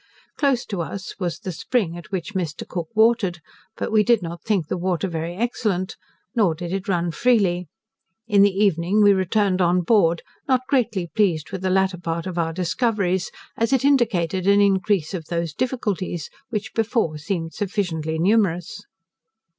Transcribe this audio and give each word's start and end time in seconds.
Close 0.35 0.65
to 0.65 0.81
us 0.81 1.13
was 1.19 1.37
the 1.37 1.51
spring 1.51 1.95
at 1.95 2.11
which 2.11 2.33
Mr. 2.33 2.67
Cook 2.67 2.89
watered, 2.95 3.39
but 3.77 3.91
we 3.91 4.01
did 4.01 4.23
not 4.23 4.41
think 4.41 4.65
the 4.67 4.75
water 4.75 5.07
very 5.07 5.35
excellent, 5.35 5.95
nor 6.35 6.55
did 6.55 6.73
it 6.73 6.87
run 6.87 7.11
freely. 7.11 7.67
In 8.27 8.41
the 8.41 8.49
evening 8.49 9.03
we 9.03 9.13
returned 9.13 9.61
on 9.61 9.81
board, 9.81 10.23
not 10.47 10.61
greatly 10.67 11.05
pleased 11.13 11.51
with 11.51 11.61
the 11.61 11.69
latter 11.69 11.99
part 11.99 12.25
of 12.25 12.39
our 12.39 12.51
discoveries, 12.51 13.29
as 13.55 13.71
it 13.73 13.85
indicated 13.85 14.47
an 14.47 14.59
increase 14.59 15.13
of 15.13 15.25
those 15.25 15.53
difficulties, 15.53 16.31
which 16.49 16.73
before 16.73 17.19
seemed 17.19 17.53
sufficiently 17.53 18.17
numerous. 18.17 18.81